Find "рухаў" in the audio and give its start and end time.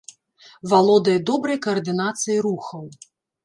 2.51-2.93